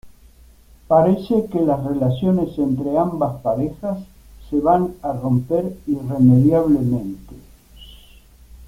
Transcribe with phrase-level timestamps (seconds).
[0.87, 3.99] Parece que las relaciones entre ambas parejas
[4.49, 7.35] se van a romper irremediablemente.